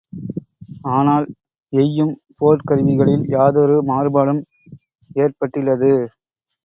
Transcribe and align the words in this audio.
ஆனால், 0.91 1.25
எய்யும் 1.73 2.13
போர்க் 2.37 2.65
கருவிகளில் 2.65 3.25
யாதொரு 3.27 3.77
மாறுபாடும் 3.83 4.41
ஏற்பட்டிலது. 5.15 5.91